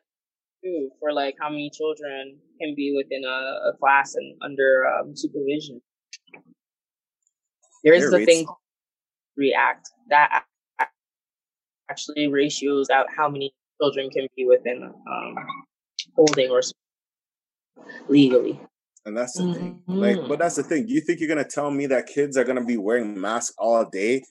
[0.63, 5.15] too for like how many children can be within a, a class and under um,
[5.15, 5.81] supervision.
[7.83, 8.57] There is Their the thing called
[9.35, 10.45] react that
[11.89, 15.35] actually ratios out how many children can be within um,
[16.15, 16.61] holding or
[18.07, 18.59] legally.
[19.05, 19.83] And that's the thing.
[19.87, 20.29] Like, Mhm.
[20.29, 20.85] but that's the thing.
[20.85, 23.85] Do you think you're gonna tell me that kids are gonna be wearing masks all
[23.85, 24.23] day?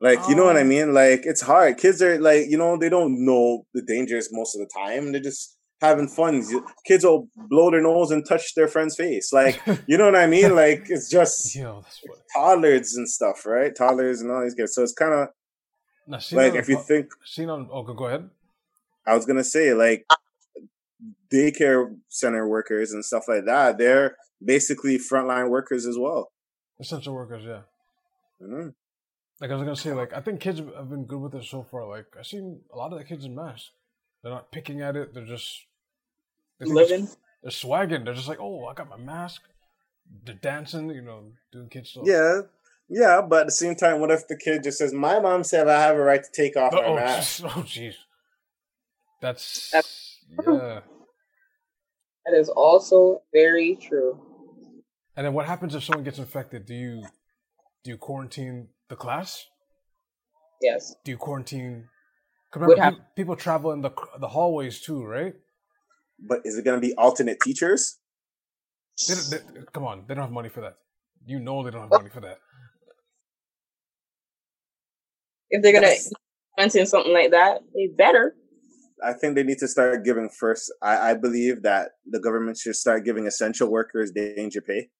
[0.00, 0.92] Like, you know what I Um, mean?
[0.92, 1.78] Like, it's hard.
[1.78, 5.12] Kids are like, you know, they don't know the dangers most of the time.
[5.12, 6.42] They're just having fun.
[6.86, 9.32] Kids will blow their nose and touch their friend's face.
[9.32, 10.54] Like, you know what I mean?
[10.54, 11.84] Like, it's just Yo,
[12.34, 13.74] toddlers and stuff, right?
[13.74, 14.74] Toddlers and all these kids.
[14.74, 15.28] So it's kind of
[16.32, 18.28] like on if you think seen on oh go, ahead.
[19.06, 20.06] I was gonna say like
[21.32, 23.78] daycare center workers and stuff like that.
[23.78, 26.30] They're basically frontline workers as well.
[26.78, 27.60] Essential workers, yeah.
[28.42, 28.74] Mhm.
[29.40, 31.62] Like I was gonna say, like I think kids have been good with it so
[31.62, 31.88] far.
[31.88, 33.70] Like I've seen a lot of the kids in masks.
[34.24, 35.14] They're not picking at it.
[35.14, 35.60] They're just
[36.58, 37.08] they think it's- Living.
[37.42, 38.04] They're swagging.
[38.04, 39.42] They're just like, oh, I got my mask.
[40.24, 40.88] They're dancing.
[40.88, 42.04] You know, doing kid stuff.
[42.06, 42.40] Yeah,
[42.88, 45.68] yeah, but at the same time, what if the kid just says, "My mom said
[45.68, 47.42] I have a right to take off Oh, my mask"?
[47.44, 47.94] oh, jeez.
[49.20, 50.80] That's, That's- yeah.
[52.26, 54.18] That is also very true.
[55.16, 56.64] And then what happens if someone gets infected?
[56.64, 57.04] Do you
[57.84, 59.44] do you quarantine the class?
[60.62, 60.94] Yes.
[61.04, 61.88] Do you quarantine?
[62.54, 63.90] 'Cause Would Remember, pe- people travel in the
[64.20, 65.34] the hallways too, right?
[66.20, 67.98] But is it going to be alternate teachers?
[69.08, 70.76] They, they, come on, they don't have money for that.
[71.26, 72.38] You know they don't have money for that.
[75.50, 76.12] If they're gonna That's-
[76.58, 78.36] mention something like that, they better.
[79.02, 80.72] I think they need to start giving first.
[80.80, 84.90] I, I believe that the government should start giving essential workers danger pay.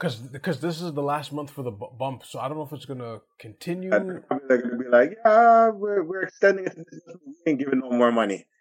[0.00, 2.72] Because because this is the last month for the bump, so I don't know if
[2.72, 3.92] it's gonna continue.
[3.92, 6.78] And they're going to be like, "Yeah, we're we're extending it.
[7.26, 8.46] We ain't giving no more money."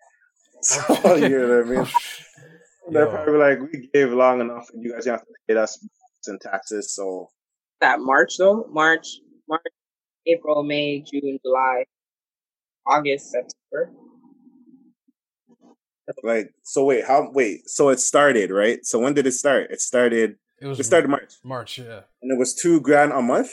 [0.62, 1.88] So oh, you know what I mean?
[2.92, 3.12] They're Yo.
[3.12, 4.68] probably like, "We gave long enough.
[4.74, 5.80] and You guys have to pay us
[6.28, 7.30] and taxes." So
[7.80, 9.08] That March though, March,
[9.48, 9.64] March,
[10.28, 11.86] April, May, June, July,
[12.86, 13.94] August, September.
[16.22, 17.32] like, so wait, how?
[17.32, 18.86] Wait, so it started right?
[18.86, 19.72] So when did it start?
[19.72, 20.36] It started.
[20.62, 22.02] It was It started March, March, yeah.
[22.22, 23.52] and it was two grand a month.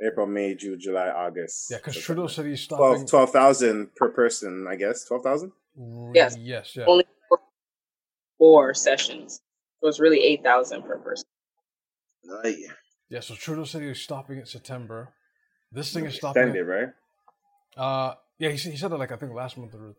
[0.00, 1.68] April, May, June, July, August.
[1.70, 3.06] Yeah, because Trudeau said he's stopping.
[3.06, 5.04] 12 12,000 per person, I guess.
[5.06, 5.52] 12,000?
[6.14, 6.36] Yes.
[6.38, 6.84] Yes, yeah.
[6.86, 7.38] Only four,
[8.38, 9.40] four sessions.
[9.80, 11.26] So it's really eight thousand per person.
[13.10, 15.12] Yeah, so Trudeau said he was stopping it September.
[15.72, 16.42] This thing is stopping.
[16.42, 16.88] Extended, right?
[17.76, 19.94] Uh, yeah, he, said- he said it like I think last month or,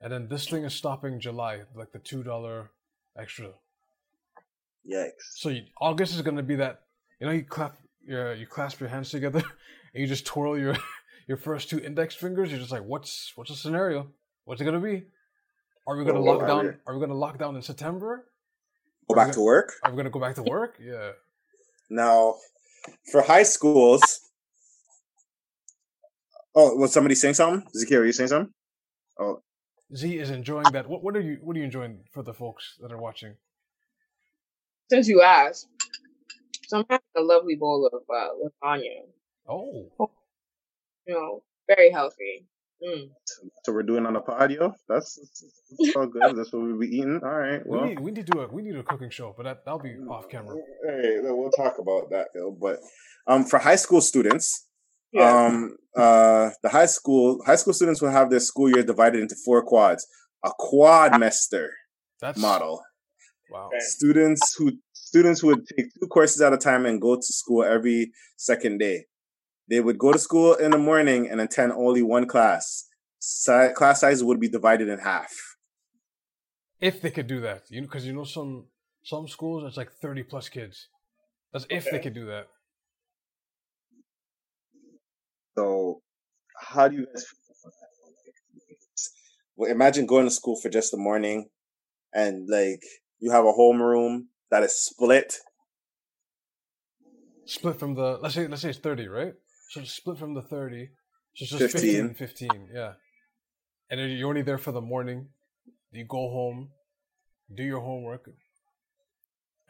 [0.00, 2.70] and then this thing is stopping July, like the two dollar
[3.16, 3.50] extra.
[4.86, 5.10] Yikes.
[5.36, 6.80] So you, August is gonna be that.
[7.20, 9.40] You know, you clap your you clasp your hands together
[9.94, 10.76] and you just twirl your
[11.28, 12.50] your first two index fingers.
[12.50, 14.08] You're just like, what's what's the scenario?
[14.44, 15.04] What's it gonna be?
[15.86, 16.78] Are we gonna Well, lock down?
[16.86, 18.26] Are we gonna lock down in September?
[19.08, 19.72] Go back to work?
[19.82, 20.76] Are we gonna go back to work?
[20.80, 21.12] Yeah.
[21.88, 22.34] Now,
[23.10, 24.20] for high schools.
[26.54, 27.66] Oh, was somebody saying something?
[27.74, 28.52] Zakir, are you saying something?
[29.18, 29.42] Oh,
[29.94, 30.88] Z is enjoying that.
[30.88, 33.36] What what are you what are you enjoying for the folks that are watching?
[34.90, 35.66] Since you asked,
[36.66, 38.28] so I'm having a lovely bowl of uh,
[38.66, 39.04] lasagna.
[39.48, 40.10] Oh,
[41.06, 42.46] You know, very healthy.
[42.80, 43.10] Mm.
[43.64, 44.72] so we're doing on a pod, yo?
[44.88, 45.18] That's,
[45.80, 46.22] that's all good.
[46.36, 47.20] That's what we'll be eating.
[47.24, 47.60] All right.
[47.66, 49.64] we Well, need we need to do a we need a cooking show, but that
[49.64, 50.54] that'll be off camera.
[50.86, 52.56] Hey, we'll talk about that, though.
[52.58, 52.78] But
[53.26, 54.68] um, for high school students,
[55.10, 55.46] Yeah.
[55.46, 59.34] um uh the high school high school students will have their school year divided into
[59.44, 60.06] four quads
[60.44, 61.70] a quadmester
[62.20, 62.80] That's model
[63.50, 63.68] Wow.
[63.68, 63.78] Okay.
[63.80, 68.12] students who students would take two courses at a time and go to school every
[68.36, 69.06] second day
[69.68, 74.00] they would go to school in the morning and attend only one class si- class
[74.00, 75.32] size would be divided in half
[76.80, 78.66] If they could do that, you know, because you know some
[79.02, 80.88] some schools it's like thirty plus kids.
[81.52, 82.46] That's if they could do that.
[85.56, 86.02] so
[86.70, 87.24] how do you guys
[89.56, 91.48] well, imagine going to school for just the morning
[92.12, 92.82] and like
[93.20, 95.34] you have a homeroom that is split
[97.48, 99.32] Split from the let's say let's say it's thirty, right?
[99.70, 100.90] So split from the thirty,
[101.34, 102.14] so it's just 15.
[102.14, 102.48] 15.
[102.48, 102.92] 15 yeah.
[103.90, 105.28] and you're only there for the morning.
[105.90, 106.68] You go home,
[107.56, 108.28] do your homework,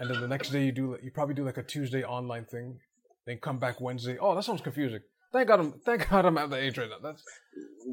[0.00, 2.80] and then the next day you do you probably do like a Tuesday online thing,
[3.26, 4.18] then come back Wednesday.
[4.20, 5.02] Oh, that sounds confusing.
[5.32, 6.96] Thank God I'm thank God I'm at the age right now.
[7.02, 7.22] That's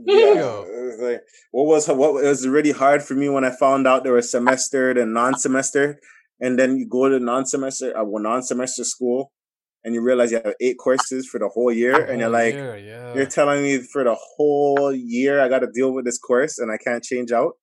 [0.06, 0.15] Yeah.
[0.36, 0.65] Yo.
[0.67, 1.21] it was like,
[1.52, 4.32] what was what it was really hard for me when I found out there was
[4.32, 6.00] semester and non-semester,
[6.39, 9.34] and then you go to non-semester, uh, well, non-semester school,
[9.84, 12.76] and you realize you have eight courses for the whole year, and you're like, yeah,
[12.76, 13.13] yeah.
[13.13, 16.71] you're telling me for the whole year I got to deal with this course and
[16.71, 17.54] I can't change out.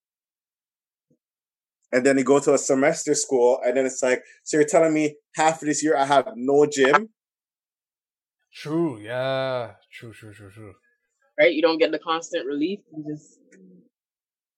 [1.92, 4.92] And then you go to a semester school, and then it's like, so you're telling
[4.92, 7.08] me half of this year I have no gym?
[8.54, 10.74] True, yeah, true, true, true, true.
[11.38, 11.52] right?
[11.52, 12.80] You don't get the constant relief.
[12.96, 13.38] You just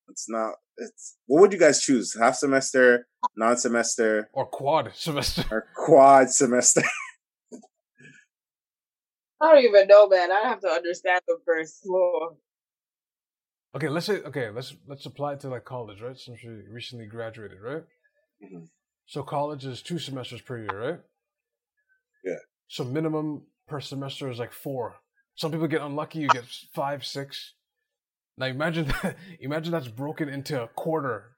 [0.09, 0.55] It's not.
[0.77, 2.17] It's what would you guys choose?
[2.19, 5.45] Half semester, non-semester, Or quad semester.
[5.51, 6.83] or quad semester?
[9.41, 10.31] I don't even know, man.
[10.33, 11.81] I have to understand the first.
[11.85, 12.39] Whoa.
[13.77, 16.17] Okay, let's say okay, let's let's apply it to like college, right?
[16.19, 17.83] Since we recently graduated, right?
[18.43, 18.69] Mhm.
[19.07, 21.01] So college is two semesters per year, right?
[22.25, 22.39] Yeah.
[22.69, 24.97] So minimum per semester is like four.
[25.37, 27.55] Some people get unlucky, you get five, six.
[28.37, 31.37] Now imagine that imagine that's broken into a quarter.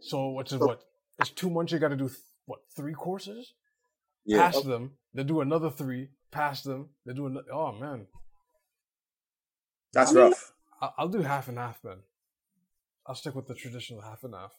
[0.00, 0.82] So what's it what?
[1.18, 3.52] It's two months you gotta do th- what, three courses?
[4.24, 8.06] Yeah, Pass them, then do another three, pass them, then do another oh man.
[9.92, 10.52] that's I mean- rough.
[10.80, 11.98] I- I'll do half and half then.
[13.06, 14.52] I'll stick with the traditional half and half.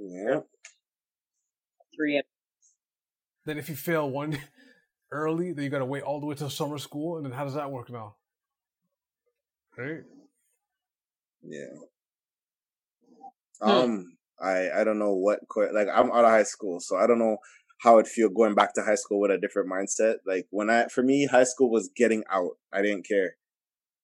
[0.00, 0.40] Yeah,
[1.94, 2.22] Three
[3.44, 4.38] Then if you fail one
[5.10, 7.54] early, then you gotta wait all the way till summer school, and then how does
[7.54, 8.16] that work now?
[9.76, 10.02] Right?
[11.42, 11.66] yeah.
[13.60, 13.70] Hmm.
[13.70, 15.40] Um, I I don't know what
[15.72, 17.38] like I'm out of high school, so I don't know
[17.82, 20.16] how it'd feel going back to high school with a different mindset.
[20.26, 22.52] Like when I for me, high school was getting out.
[22.72, 23.36] I didn't care.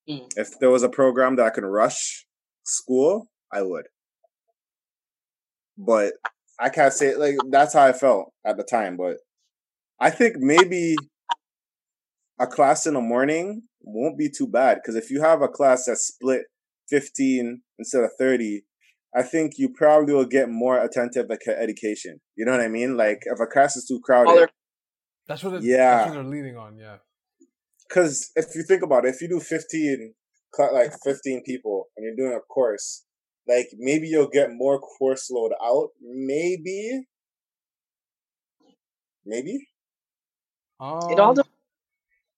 [0.09, 0.29] Mm.
[0.37, 2.27] If there was a program that I could rush
[2.65, 3.87] school, I would.
[5.77, 6.15] But
[6.59, 8.97] I can't say like that's how I felt at the time.
[8.97, 9.19] But
[10.05, 10.97] I think maybe
[12.39, 15.87] a class in the morning won't be too bad because if you have a class
[15.87, 16.43] that's split
[16.91, 18.63] 15 instead of 30
[19.17, 23.21] i think you probably will get more attentive education you know what i mean like
[23.25, 24.51] if a class is too crowded Smaller-
[25.29, 25.77] That's what it, Yeah.
[25.97, 26.97] that's what they're leading on, yeah.
[27.89, 30.15] because if you think about it if you do 15
[30.73, 33.05] like 15 people and you're doing a course
[33.49, 37.07] like maybe you'll get more course load out maybe
[39.25, 39.69] maybe
[40.81, 41.51] Um, it all depends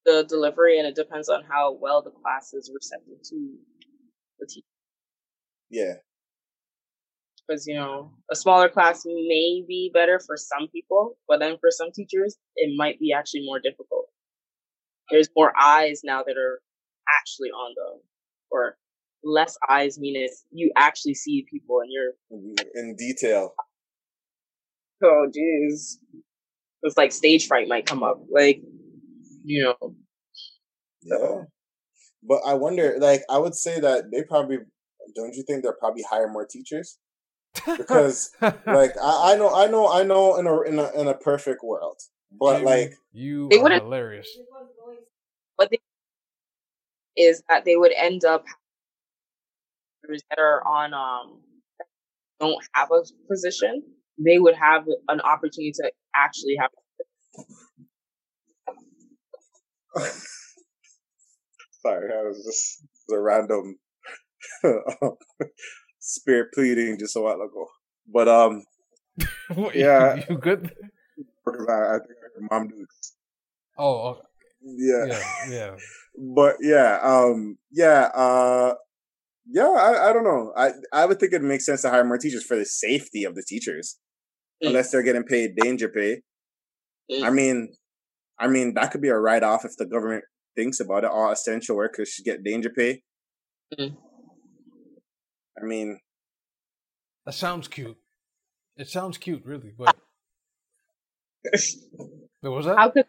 [0.06, 3.54] on the delivery and it depends on how well the class is receptive to
[4.38, 4.66] the teacher.
[5.70, 5.94] yeah
[7.46, 11.70] Because, you know, a smaller class may be better for some people, but then for
[11.70, 14.06] some teachers, it might be actually more difficult.
[15.10, 16.60] There's more eyes now that are
[17.20, 18.00] actually on them,
[18.50, 18.76] or
[19.22, 22.12] less eyes mean it's you actually see people and you're,
[22.74, 23.54] in detail
[25.02, 25.96] oh, jeez.
[26.86, 28.20] It's like stage fright might come up.
[28.30, 28.62] Like,
[29.44, 29.94] you know,
[31.02, 31.42] Yeah.
[32.22, 34.58] But I wonder, like, I would say that they probably,
[35.14, 36.98] don't you think they'll probably hire more teachers?
[37.76, 41.14] Because, like, I, I know, I know, I know in a, in a, in a
[41.14, 41.98] perfect world,
[42.32, 44.28] but Jamie, like, you They wouldn't- hilarious.
[45.56, 45.78] what they
[47.16, 48.44] is that they would end up
[50.02, 51.40] that are on um
[52.38, 53.82] don't have a position
[54.18, 56.70] they would have an opportunity to actually have
[61.82, 63.78] sorry, I was just it a random
[66.00, 67.66] spirit pleading just a while ago.
[68.12, 68.64] But, um,
[69.54, 70.16] What, Yeah.
[70.16, 70.70] you, you good?
[71.44, 73.14] because I, I think I mom do this.
[73.78, 74.22] Oh, oh,
[74.62, 75.06] Yeah.
[75.06, 75.76] yeah, yeah.
[76.34, 78.74] but yeah, um, yeah, uh,
[79.48, 80.52] yeah, I, I don't know.
[80.56, 83.34] I, I would think it makes sense to hire more teachers for the safety of
[83.34, 83.96] the teachers.
[84.60, 86.22] Unless they're getting paid danger pay.
[87.22, 87.74] I mean,
[88.38, 90.24] I mean that could be a write off if the government
[90.56, 91.10] thinks about it.
[91.10, 93.02] All essential workers should get danger pay.
[93.78, 93.96] Mm.
[95.60, 96.00] I mean,
[97.24, 97.96] That sounds cute.
[98.76, 99.72] It sounds cute, really.
[99.76, 99.96] But
[102.40, 102.76] what was that?
[102.76, 103.06] how could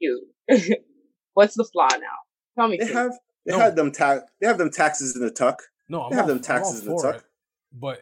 [0.00, 0.26] you
[1.34, 1.98] what's the flaw now
[2.58, 2.94] tell me they please.
[2.94, 3.12] have
[3.46, 3.58] they No.
[3.60, 5.62] have them ta- they have them taxes in the tuck.
[5.88, 7.16] No, I'm They have all, them I'm all taxes in the tuck.
[7.16, 7.22] it.
[7.72, 8.00] But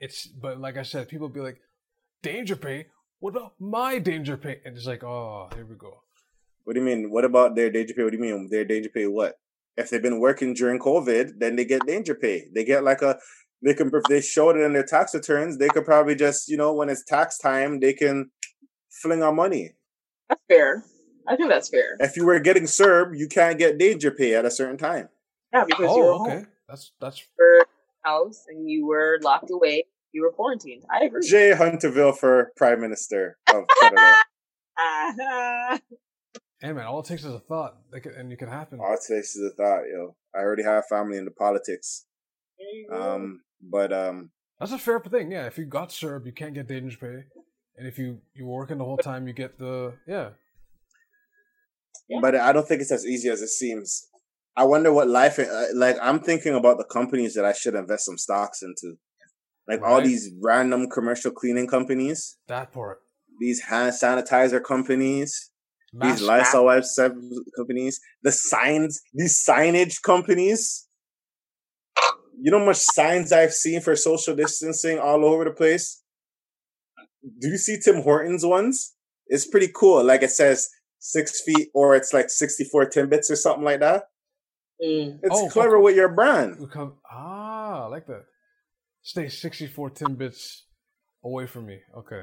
[0.00, 1.58] it's but like I said, people be like,
[2.24, 2.86] danger pay.
[3.20, 4.60] What about my danger pay?
[4.64, 5.92] And it's like, oh, here we go.
[6.64, 7.10] What do you mean?
[7.10, 8.02] What about their danger pay?
[8.02, 9.06] What do you mean their danger pay?
[9.06, 9.34] What
[9.76, 11.38] if they've been working during COVID?
[11.38, 12.48] Then they get danger pay.
[12.54, 13.18] They get like a
[13.62, 15.58] they can if they showed it in their tax returns.
[15.58, 18.30] They could probably just you know when it's tax time they can
[18.90, 19.72] fling on money.
[20.28, 20.84] that's fair
[21.28, 24.44] i think that's fair If you were getting served, you can't get danger pay at
[24.44, 25.08] a certain time.
[25.52, 26.30] Yeah, because oh, you were Oh, home.
[26.32, 26.44] okay.
[26.68, 27.66] That's that's your
[28.02, 29.84] house and you were locked away.
[30.14, 30.84] You were quarantined.
[30.90, 31.26] I agree.
[31.26, 34.14] Jay Hunterville for Prime Minister of Canada.
[36.60, 36.86] Hey man.
[36.86, 38.78] All it takes is a thought, They can- and you can happen.
[38.80, 40.16] All it takes is a thought, yo.
[40.34, 42.06] I already have family in the politics.
[42.58, 43.14] there you go.
[43.14, 45.32] Um, but um, That's a fair thing.
[45.32, 47.24] Yeah, if you got served, you can't get dangerous pay,
[47.76, 50.30] and if you you were working the whole time, you get the yeah.
[52.08, 52.18] Yeah.
[52.22, 54.06] but I don't think it's as easy as it seems.
[54.56, 55.96] I wonder what life uh, like.
[56.00, 58.96] I'm thinking about the companies that I should invest some stocks into,
[59.68, 62.98] like all these random commercial cleaning companies, That part.
[63.40, 65.50] these hand sanitizer companies,
[65.92, 66.98] Mass- these Lysol wipes
[67.56, 70.88] companies, the signs, these signage companies.
[72.40, 76.02] You know how much signs I've seen for social distancing all over the place?
[77.40, 78.94] Do you see Tim Hortons ones?
[79.28, 80.04] It's pretty cool.
[80.04, 84.02] Like it says six feet or it's like 64 Timbits or something like that.
[84.84, 85.20] Mm.
[85.22, 85.84] It's Oh, clever okay.
[85.84, 86.58] with your brand.
[86.70, 88.24] Come ah, I like that.
[89.04, 90.62] Stay sixty four Timbits
[91.22, 91.78] away from me.
[91.96, 92.22] Okay,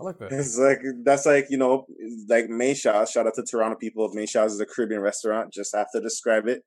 [0.00, 0.32] I like that.
[0.32, 1.84] It's like that's like you know
[2.28, 3.10] like Mayshaw.
[3.10, 4.08] Shout out to Toronto people.
[4.14, 5.52] Mayshaws is a Caribbean restaurant.
[5.52, 6.62] Just have to describe it,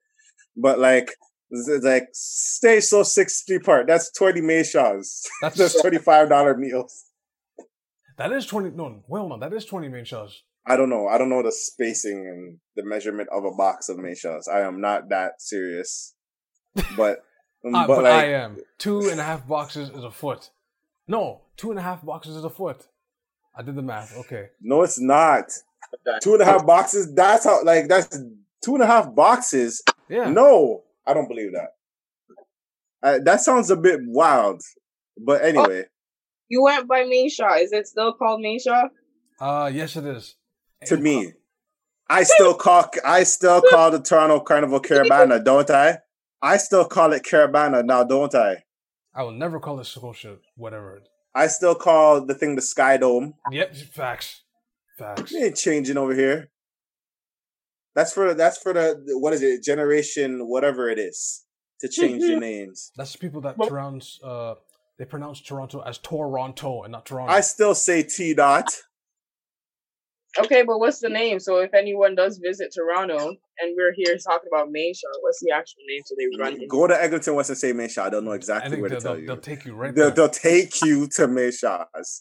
[0.56, 1.10] but like
[1.50, 3.86] it's like stay so six feet apart.
[3.86, 5.22] That's twenty Mayshaws.
[5.40, 7.06] That's That's twenty five dollar meals.
[8.18, 8.70] that is twenty.
[8.70, 10.42] No, well, no, that is twenty main shows.
[10.66, 11.08] I don't know.
[11.08, 14.48] I don't know the spacing and the measurement of a box of Mayshaws.
[14.52, 16.14] I am not that serious,
[16.94, 17.20] but
[17.74, 20.50] Ah, but but like I am two and a half boxes is a foot.
[21.08, 22.86] No, two and a half boxes is a foot.
[23.54, 24.16] I did the math.
[24.18, 25.50] Okay, no, it's not
[26.22, 27.12] two and a half boxes.
[27.14, 28.18] That's how like that's
[28.62, 29.82] two and a half boxes.
[30.08, 30.28] yeah.
[30.28, 31.74] No, I don't believe that.
[33.02, 34.62] Uh, that sounds a bit wild,
[35.18, 35.84] but anyway,
[36.48, 37.54] You went by Main Shaw.
[37.54, 38.88] Is it still called Main Shaw?
[39.40, 40.34] Uh yes, it is.
[40.86, 41.32] to And- me,
[42.08, 45.98] I still call I still call the Toronto Carnival Caribana, don't I?
[46.42, 48.64] I still call it Caribana now, don't I?
[49.14, 50.36] I will never call it Scotia.
[50.56, 51.02] Whatever.
[51.34, 53.34] I still call the thing the Sky Dome.
[53.50, 54.42] Yep, facts.
[54.98, 55.32] Facts.
[55.32, 56.50] We ain't changing over here.
[57.94, 61.44] That's for that's for the what is it generation whatever it is
[61.80, 62.92] to change your names.
[62.96, 64.54] That's the people that Well- pronounce uh
[64.98, 67.32] they pronounce Toronto as Toronto and not Toronto.
[67.32, 68.64] I still say T dot.
[70.38, 71.40] Okay, but what's the name?
[71.40, 75.50] So if anyone does visit Toronto and we're here talking about Main Shaw, what's the
[75.50, 76.68] actual name so they run in?
[76.68, 78.02] Go to Eglinton West and say Mayshaw.
[78.02, 79.26] I don't know exactly where to they'll, tell you.
[79.26, 80.14] they'll take you right they'll, there.
[80.14, 82.20] they'll take you to Mayshaws.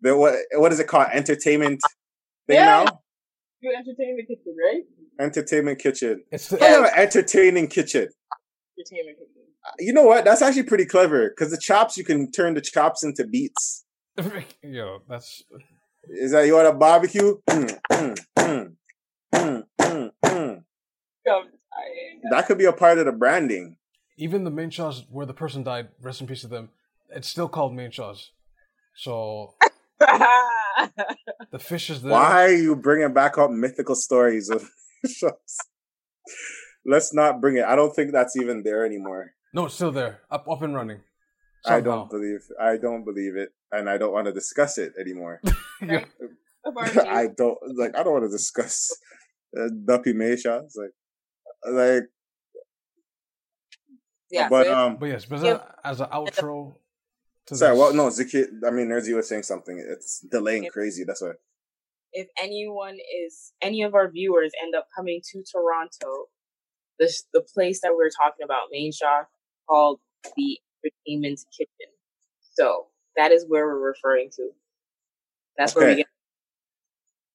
[0.00, 1.08] The what what is it called?
[1.12, 1.80] Entertainment
[2.46, 2.84] thing Yeah.
[2.84, 3.00] now?
[3.60, 4.82] You entertainment kitchen, right?
[5.20, 6.24] Entertainment kitchen.
[6.32, 8.08] It's the, I have an entertaining kitchen.
[8.78, 9.42] Entertainment kitchen.
[9.64, 10.24] Uh, you know what?
[10.24, 13.84] That's actually pretty clever because the chops you can turn the chops into beats.
[14.62, 15.42] yo, that's
[16.08, 17.38] Is that you want a barbecue?
[17.50, 18.72] Mm, mm, mm,
[19.34, 20.64] mm, mm, mm.
[21.26, 22.20] I'm tired.
[22.30, 23.76] That could be a part of the branding.
[24.18, 25.88] even the main shows where the person died.
[26.00, 26.70] Rest in peace to them.
[27.10, 28.30] It's still called main shows.
[28.96, 29.54] So
[31.50, 32.12] the fish is there.
[32.12, 34.68] Why are you bringing back up mythical stories of
[35.06, 35.56] shows?
[36.84, 37.64] Let's not bring it.
[37.64, 39.32] I don't think that's even there anymore.
[39.54, 41.00] No, it's still there, up up and running.
[41.66, 42.40] I don't believe.
[42.60, 45.40] I don't believe it, and I don't want to discuss it anymore.
[45.84, 46.04] Yeah.
[46.66, 47.96] I don't like.
[47.96, 48.92] I don't want to discuss
[49.58, 50.62] uh, Duppy Mayshaw.
[50.64, 50.94] It's like,
[51.66, 52.04] like,
[54.30, 55.62] yeah, but so um, But yes, but as, Yeah.
[55.84, 56.76] as an outro.
[57.46, 57.72] To sorry.
[57.72, 58.46] this, Well, no, Ziki.
[58.64, 59.76] I mean, Nerdsy was saying something.
[59.78, 60.68] It's delaying Yeah.
[60.70, 61.02] crazy.
[61.04, 61.32] That's why.
[62.12, 66.26] if anyone is any of our viewers end up coming to Toronto,
[67.00, 69.24] the the place that we are talking about, Main Shaw,
[69.68, 69.98] called
[70.36, 71.92] the Entertainment Kitchen.
[72.54, 74.50] So that is where we're referring to.
[75.58, 75.96] That's where we Okay.
[76.02, 76.06] get.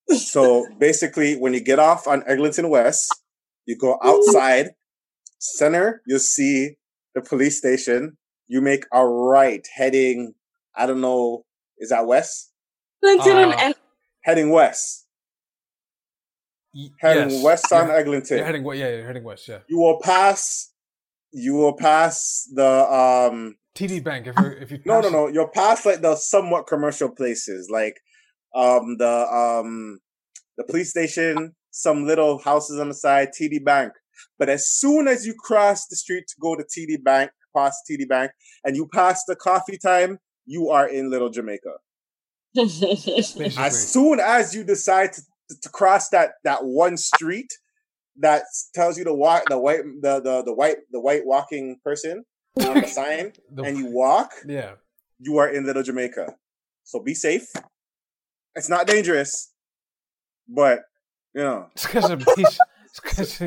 [0.19, 3.13] So basically, when you get off on Eglinton West,
[3.65, 4.69] you go outside
[5.39, 6.01] center.
[6.07, 6.77] You'll see
[7.13, 8.17] the police station.
[8.47, 10.33] You make a right heading.
[10.75, 11.43] I don't know.
[11.77, 12.51] Is that west?
[13.03, 13.75] Eglinton Uh, and
[14.23, 15.07] Heading west.
[16.73, 17.43] Y- Heading yes.
[17.43, 18.38] west on You're- Eglinton.
[18.38, 18.79] You're heading west.
[18.79, 19.47] Yeah, you're heading west.
[19.47, 19.60] Yeah.
[19.67, 20.71] you will pass.
[21.32, 23.56] You will pass the um.
[23.75, 24.28] TD Bank.
[24.28, 25.28] If you if you No, pass no, it- no.
[25.28, 27.96] You'll pass like the somewhat commercial places, like
[28.56, 30.00] um the um
[30.58, 33.94] the police station, some little houses on the side, TD Bank.
[34.40, 38.08] But as soon as you cross the street to go to TD Bank, past TD
[38.08, 38.32] Bank,
[38.63, 40.17] and you pass the coffee time,
[40.48, 41.73] you are in Little Jamaica.
[42.58, 45.21] As soon as you decide to,
[45.62, 47.52] to cross that that one street
[48.20, 48.44] that
[48.74, 52.24] tells you to walk the white the the, the white the white walking person
[52.65, 54.74] on the sign, The- and you walk, yeah.
[55.20, 56.36] you are in Little Jamaica.
[56.84, 57.48] So be safe.
[58.56, 59.52] It's not dangerous,
[60.48, 60.82] but
[61.34, 62.58] you know, It's because of peace.
[63.00, 63.38] It's because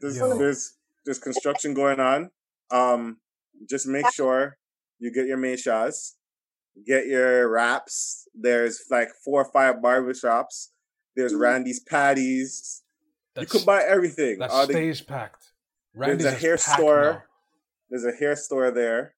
[0.00, 0.74] there's, there's
[1.04, 2.30] there's construction going on.
[2.70, 3.18] Um,
[3.68, 4.56] just make sure
[4.98, 6.12] you get your meshas,
[6.86, 8.26] get your wraps.
[8.34, 10.68] There's like four or five barbershops.
[11.16, 11.42] There's Mm-hmm.
[11.42, 12.82] Randy's Patties.
[13.36, 14.38] You That's, could buy everything.
[14.40, 15.52] that All the- stays packed.
[15.94, 17.02] Randy's a is hair store.
[17.12, 17.22] now.
[17.90, 19.14] there's a hair store there,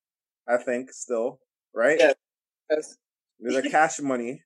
[0.49, 1.41] I think, still,
[1.75, 1.99] right?
[1.99, 2.13] Yeah.
[2.71, 2.97] Yes.
[3.41, 4.43] There's a cash money.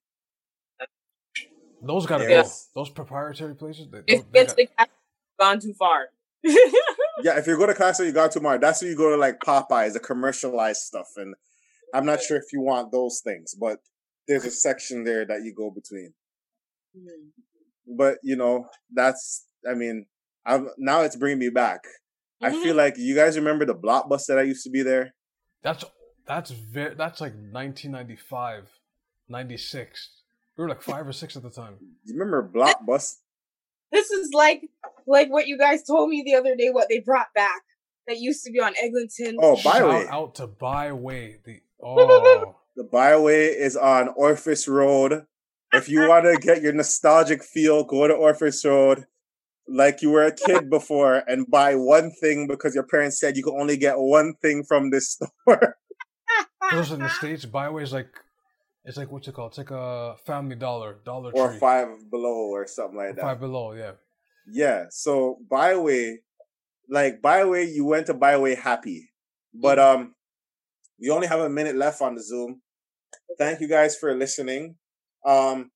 [1.83, 2.69] Those gotta Yes.
[2.75, 2.81] go.
[2.81, 3.89] Those proprietary places.
[3.91, 4.89] They, If they it's got- the cash,
[5.39, 6.09] gone too far.
[7.23, 8.59] Yeah, if you go to Costco, you got tomorrow.
[8.59, 11.09] That's where you go to like Popeyes, the commercialized stuff.
[11.17, 11.35] And
[11.95, 13.79] I'm not sure if you want those things, but
[14.29, 16.13] there's a section there that you go between.
[16.95, 17.29] Hmm.
[17.97, 20.07] But you know, that's I mean,
[20.45, 21.85] I'm now it's bringing me back.
[22.41, 22.63] I Mhm.
[22.63, 25.15] feel like you guys remember the blockbuster that I used to be there.
[25.63, 25.85] That's
[26.27, 28.69] that's very that's like 1995,
[29.29, 30.11] 96.
[30.57, 31.77] We were like five or six at the time.
[32.05, 33.17] You remember blockbuster?
[33.93, 34.63] This is like
[35.07, 36.71] like what you guys told me the other day.
[36.71, 37.63] What they brought back
[38.07, 39.37] that used to be on Eglinton.
[39.41, 40.07] Oh, Shout Byway.
[40.09, 41.39] out to Byway.
[41.45, 45.27] The oh The Byway is on Orfus Road.
[45.73, 49.07] If you want to get your nostalgic feel, go to Orfus Road
[49.69, 53.43] like you were a kid before and buy one thing because your parents said you
[53.43, 55.11] could only get one thing from this
[55.47, 55.77] store.
[56.73, 57.45] those in the states.
[57.45, 58.09] Byway is like
[58.85, 59.51] it's like what's it called?
[59.53, 63.23] It's like a Family Dollar, Dollar or Tree, five below or something like that.
[63.23, 63.73] five below.
[63.73, 63.93] Yeah,
[64.49, 64.85] Yeah.
[64.91, 66.19] So Byway,
[66.89, 69.11] like Byway, you went to Byway happy.
[69.53, 70.15] But um
[71.01, 72.63] we only have a minute left on the Zoom.
[73.39, 74.77] Thank you guys for listening.
[75.25, 75.71] Um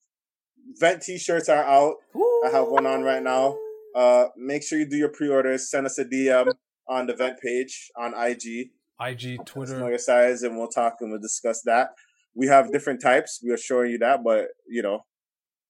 [0.79, 1.97] vent t-shirts are out.
[2.45, 3.57] I have one on right now.
[3.95, 5.71] Uh make sure you do your pre-orders.
[5.71, 6.53] Send us a DM
[6.89, 8.71] on the vent page on IG.
[9.01, 9.89] IG, us know Twitter.
[9.89, 11.91] your size and we'll talk and we'll discuss that.
[12.35, 13.41] We have different types.
[13.43, 15.01] We are showing you that, but you know,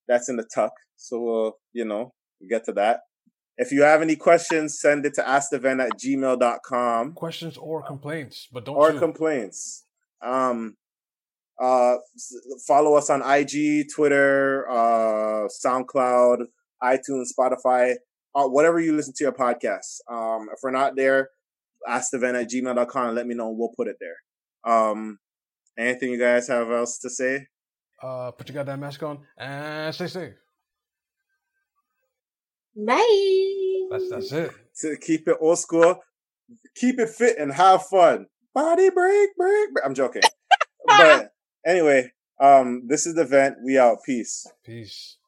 [0.08, 0.72] that's in the tuck.
[0.96, 2.12] So we'll, you know,
[2.48, 3.00] get to that.
[3.56, 8.64] If you have any questions, send it to askthevent at gmail.com Questions or complaints, but
[8.64, 8.98] don't or sue.
[8.98, 9.84] complaints.
[10.22, 10.76] Um,
[11.60, 11.96] uh,
[12.66, 16.46] follow us on IG, Twitter, uh, SoundCloud,
[16.82, 17.96] iTunes, Spotify,
[18.34, 20.00] uh, whatever you listen to your podcast.
[20.10, 21.28] Um, if we're not there,
[21.88, 23.48] askthevent at gmail.com and let me know.
[23.48, 24.16] and We'll put it there.
[24.72, 25.18] Um,
[25.78, 27.46] anything you guys have else to say?
[28.02, 30.32] uh, put your goddamn mask on and stay safe.
[32.76, 33.88] Bye.
[33.90, 34.50] That's that's it.
[34.80, 35.96] To keep it old school,
[36.74, 38.26] keep it fit and have fun.
[38.54, 39.72] Body break, break.
[39.72, 39.84] break.
[39.84, 40.22] I'm joking.
[40.86, 41.32] but
[41.66, 42.10] anyway,
[42.40, 43.56] um, this is the Vent.
[43.64, 43.98] We out.
[44.04, 44.46] Peace.
[44.64, 45.18] Peace.